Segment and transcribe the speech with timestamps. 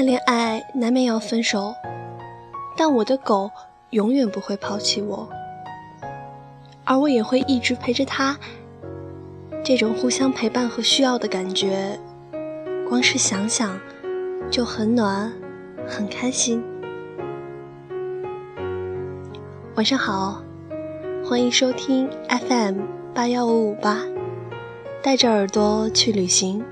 [0.00, 1.74] 谈恋爱难免要分手，
[2.74, 3.50] 但我的狗
[3.90, 5.28] 永远不会抛弃我，
[6.84, 8.34] 而我也会一直陪着它。
[9.62, 12.00] 这种互相陪伴和需要的感觉，
[12.88, 13.78] 光是想想
[14.50, 15.30] 就很暖，
[15.86, 16.64] 很开心。
[19.74, 20.42] 晚上好，
[21.22, 22.08] 欢迎收听
[22.48, 22.78] FM
[23.12, 23.98] 八幺五五八，
[25.02, 26.64] 带着耳朵去旅行。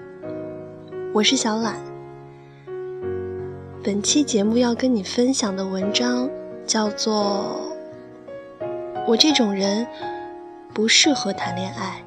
[1.12, 1.87] 我是小懒。
[3.88, 6.28] 本期节目要跟你分享的文章
[6.66, 7.56] 叫做
[9.06, 9.86] 《我这种人
[10.74, 12.04] 不适合谈恋爱》。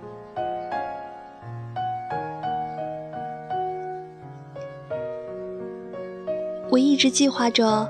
[6.69, 7.89] 我一直计划着，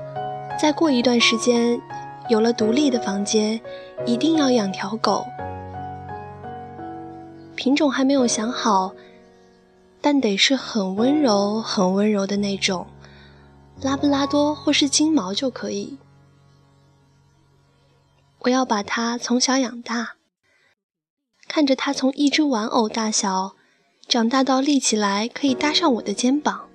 [0.58, 1.78] 再过一段时间，
[2.30, 3.60] 有了独立的房间，
[4.06, 5.26] 一定要养条狗。
[7.54, 8.94] 品种还没有想好，
[10.00, 12.86] 但得是很温柔、很温柔的那种。
[13.80, 15.98] 拉布拉多或是金毛就可以。
[18.40, 20.16] 我要把它从小养大，
[21.48, 23.54] 看着它从一只玩偶大小，
[24.08, 26.68] 长大到立起来可以搭上我的肩膀。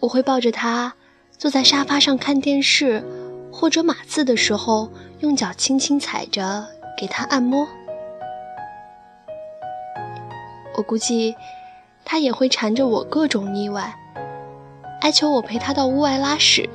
[0.00, 0.94] 我会抱着它，
[1.36, 3.04] 坐在沙发上看电视，
[3.52, 6.66] 或者码字的时候，用脚轻轻踩着，
[6.98, 7.66] 给它按摩。
[10.76, 11.34] 我估计，
[12.06, 13.92] 他也会缠着我各种腻歪。
[15.02, 16.70] 哀求我陪他到屋外拉屎，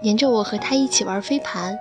[0.00, 1.76] 黏着我和他一起玩飞盘。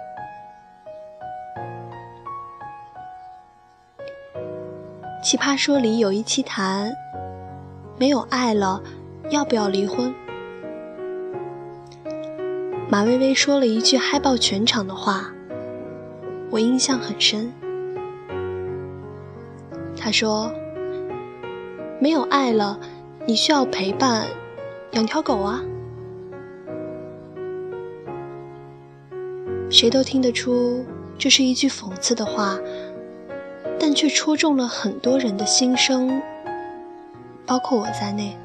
[5.23, 6.91] 奇葩说里有一期谈，
[7.97, 8.81] 没有爱了，
[9.29, 10.13] 要不要离婚？
[12.89, 15.31] 马薇薇说了一句嗨爆全场的话，
[16.49, 17.53] 我印象很深。
[19.95, 20.51] 她说
[21.99, 22.79] ：“没有爱了，
[23.25, 24.25] 你需要陪伴。”
[24.93, 25.61] 养条狗啊！
[29.69, 30.83] 谁都听得出
[31.15, 32.57] 这是一句讽刺的话，
[33.79, 36.19] 但却戳中了很多人的心声，
[37.45, 38.35] 包括我在内。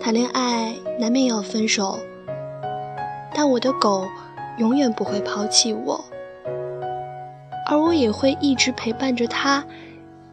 [0.00, 1.98] 谈恋爱难免要分手，
[3.34, 4.06] 但我的狗
[4.56, 6.02] 永远不会抛弃我，
[7.66, 9.66] 而我也会一直陪伴着他。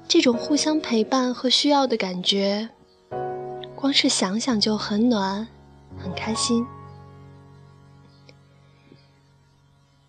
[0.07, 2.69] 这种互相陪伴和需要的感觉，
[3.75, 5.47] 光是想想就很暖，
[5.97, 6.65] 很开心。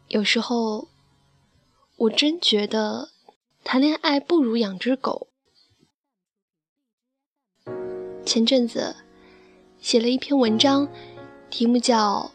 [0.08, 0.88] 有时候，
[1.96, 3.08] 我真觉得
[3.62, 5.28] 谈恋爱不如养只狗。
[8.26, 8.96] 前阵子
[9.78, 10.88] 写了一篇文章，
[11.50, 12.32] 题目叫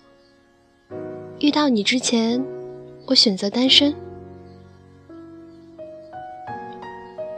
[1.40, 2.44] 《遇到你之前，
[3.08, 3.94] 我选择单身》。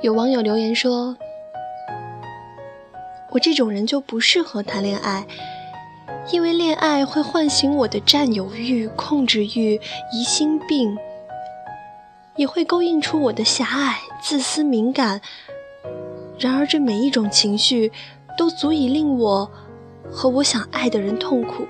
[0.02, 1.16] 有网友留言说
[3.30, 5.28] ：“我这种人就不适合谈恋爱，
[6.32, 9.80] 因为恋爱会唤醒我的占有欲、控制欲、
[10.12, 10.98] 疑心病，
[12.36, 15.22] 也会勾引出我的狭隘、自私、敏感。
[16.40, 17.92] 然而，这每一种情绪
[18.36, 19.52] 都足以令我
[20.10, 21.68] 和我想爱的人痛苦，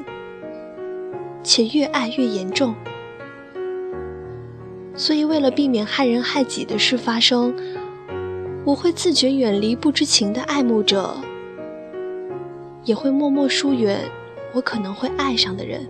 [1.44, 2.74] 且越爱越严重。
[4.96, 7.54] 所以，为了避免害人害己的事发生。”
[8.64, 11.16] 我会自觉远离不知情的爱慕者，
[12.84, 14.00] 也会默默疏远
[14.54, 15.88] 我可能会爱上的人。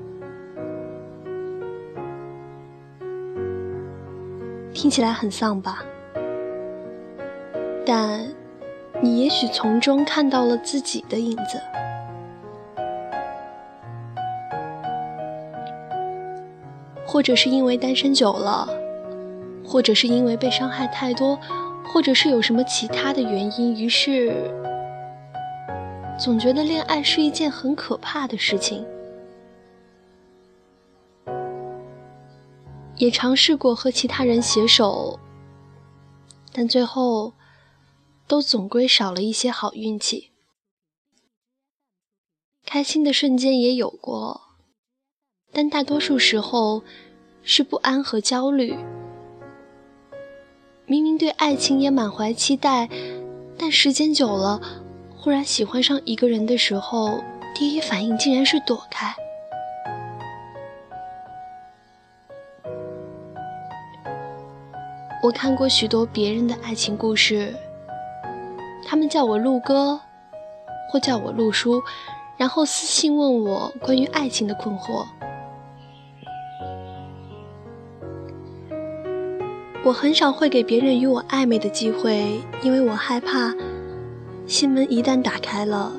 [4.73, 5.83] 听起来很丧吧？
[7.85, 8.25] 但
[9.01, 11.61] 你也许从中看到了自己的影子，
[17.05, 18.67] 或者是因为单身久了，
[19.63, 21.37] 或者是因为被伤害太多。
[21.93, 24.49] 或者是有什么其他的原因，于是
[26.17, 28.85] 总觉得恋爱是一件很可怕的事情。
[32.95, 35.19] 也尝试过和其他人携手，
[36.53, 37.33] 但最后
[38.27, 40.29] 都总归少了一些好运气。
[42.63, 44.39] 开心的瞬间也有过，
[45.51, 46.83] 但大多数时候
[47.41, 48.77] 是不安和焦虑。
[50.91, 52.89] 明明对爱情也满怀期待，
[53.57, 54.59] 但时间久了，
[55.15, 57.23] 忽然喜欢上一个人的时候，
[57.55, 59.15] 第一反应竟然是躲开。
[65.23, 67.55] 我看过许多别人的爱情故事，
[68.85, 69.97] 他们叫我陆哥，
[70.91, 71.81] 或叫我陆叔，
[72.35, 75.05] 然后私信问我关于爱情的困惑。
[79.83, 83.51] 我很少会给别人与我暧昧的机会，因为我害怕
[84.45, 85.91] 心门一旦打开了，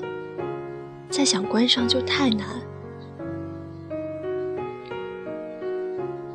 [1.10, 2.46] 再想关上就太难。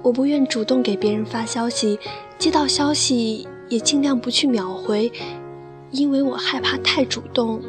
[0.02, 1.98] 我不愿主动给别人发消息，
[2.38, 5.10] 接到消息也尽量不去秒回，
[5.92, 7.62] 因为我害怕太主动，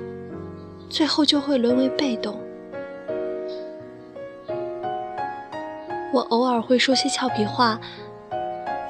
[0.89, 2.37] 最后就会沦为被动。
[6.13, 7.81] 我偶尔会说些俏皮话。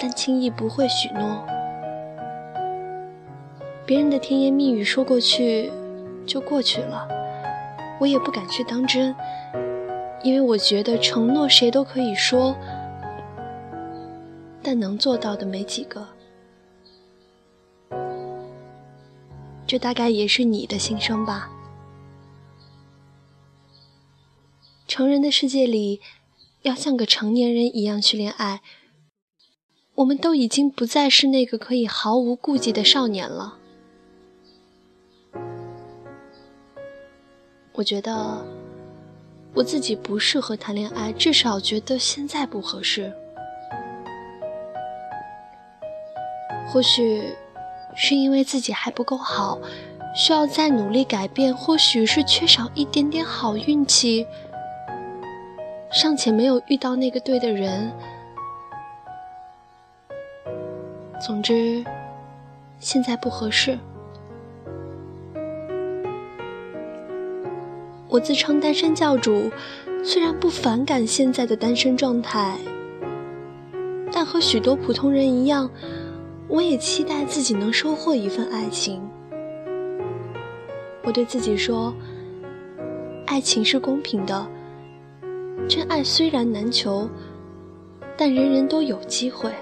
[0.00, 1.44] 但轻易不会许诺，
[3.84, 5.72] 别人的甜言蜜语说过去
[6.24, 7.08] 就过去了，
[8.00, 9.14] 我也不敢去当真，
[10.22, 12.56] 因为我觉得承诺谁都可以说，
[14.62, 16.06] 但能做到的没几个。
[19.66, 21.50] 这大概也是你的心声吧。
[24.86, 26.00] 成人的世界里，
[26.62, 28.62] 要像个成年人一样去恋爱。
[29.98, 33.58] 我们都已经不再是那个可以毫无顾忌的少年了。
[37.72, 38.46] 我觉得
[39.54, 43.12] 我自己不适合谈恋爱，至少觉得现在不合适。
[46.68, 47.34] 或许
[47.96, 49.58] 是因为自己还不够好，
[50.14, 54.24] 需要再努力改变；或许是缺少一点点好运气，
[55.90, 57.92] 尚且没有遇到那个对的人。
[61.20, 61.84] 总之，
[62.78, 63.76] 现在不合适。
[68.08, 69.50] 我自称单身教主，
[70.02, 72.56] 虽然不反感现在的单身状态，
[74.12, 75.68] 但和许多普通人一样，
[76.46, 79.02] 我也期待自己能收获一份爱情。
[81.02, 81.92] 我对自己说，
[83.26, 84.46] 爱情是公平的，
[85.68, 87.08] 真爱虽然难求，
[88.16, 89.52] 但人人都有机会。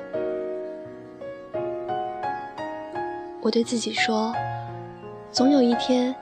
[3.46, 4.34] 我对自己说，
[5.30, 6.12] 总有一天，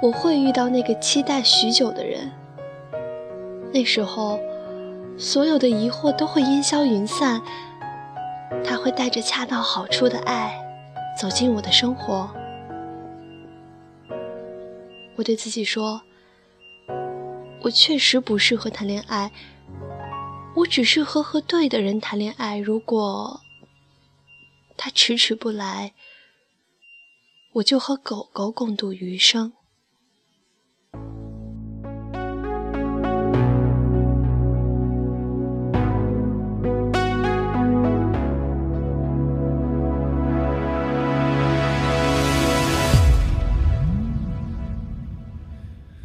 [0.00, 2.32] 我会遇到那个期待许久的人。
[3.70, 4.40] 那时候，
[5.18, 7.42] 所有的疑惑都会烟消云散，
[8.64, 10.58] 他会带着恰到好处的爱，
[11.20, 12.30] 走进我的生活。
[15.16, 16.00] 我对自己说，
[17.60, 19.30] 我确实不适合谈恋爱，
[20.56, 22.56] 我只适合和对的人谈恋爱。
[22.56, 23.38] 如果
[24.78, 25.92] 他迟迟不来，
[27.58, 29.52] 我就和狗狗共度余生。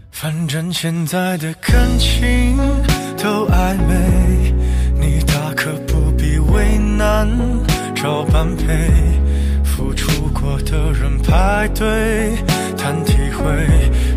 [0.10, 2.58] 反正现在的感情
[3.18, 4.52] 都暧昧，
[5.00, 7.30] 你大可不必为难，
[7.94, 9.23] 找般配。
[9.84, 12.38] 付出过的人排队
[12.78, 13.46] 谈体会，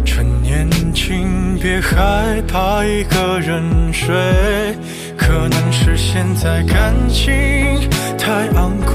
[0.04, 4.14] 趁年轻别害怕一个人睡。
[5.16, 7.26] 可能是现在感情
[8.16, 8.94] 太昂贵，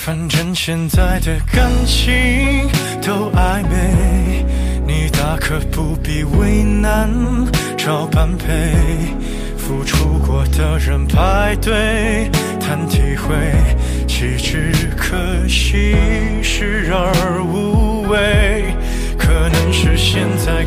[0.00, 2.66] 反正现在的感情
[3.02, 4.46] 都暧昧，
[4.86, 7.10] 你大可不必为难
[7.76, 8.72] 找般配。
[9.56, 13.34] 付出过的人排队谈体会，
[14.06, 15.94] 岂止可惜，
[16.42, 18.64] 视而无味。
[19.18, 20.57] 可能是现在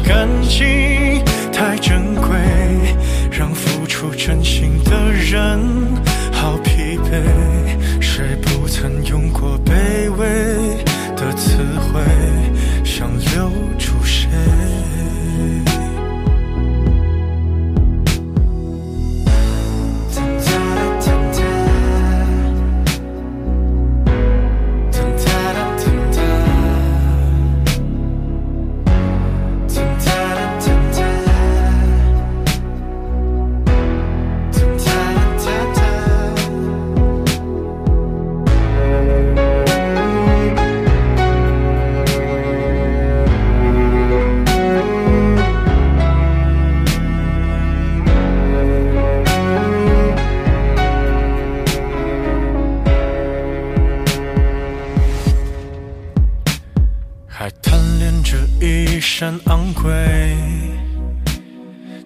[59.22, 60.36] 身昂贵，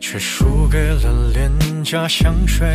[0.01, 1.50] 却输给了廉
[1.81, 2.67] 价香水。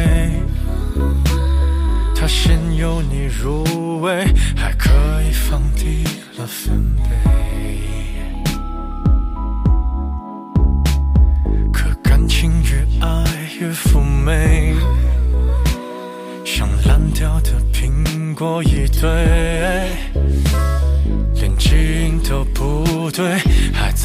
[2.16, 4.25] 它先由你入味，
[4.56, 4.88] 还可
[5.28, 6.04] 以放低
[6.38, 7.11] 了分贝。
[11.70, 13.23] 可感情越爱
[13.61, 14.75] 越妩媚，
[16.47, 19.11] 像烂掉的苹果一堆，
[21.35, 23.37] 连基因都不对，
[23.75, 23.92] 还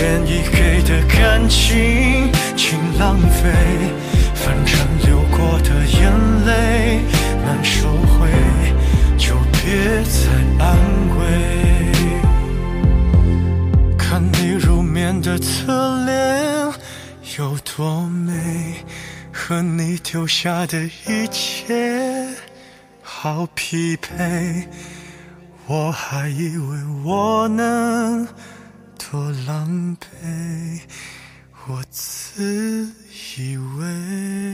[0.00, 3.50] 愿意给的感情，请浪费。
[4.34, 6.00] 反正流过的眼
[6.46, 7.00] 泪
[7.44, 8.30] 难收回，
[9.18, 10.30] 就别再
[10.64, 10.78] 安
[11.18, 11.20] 慰。
[13.98, 16.72] 看你入眠的侧脸
[17.38, 18.76] 有多美，
[19.32, 22.28] 和你丢下的一切
[23.02, 24.68] 好匹配。
[25.66, 28.26] 我还以为我能
[29.10, 30.82] 多狼狈，
[31.66, 32.92] 我自
[33.38, 34.47] 以为。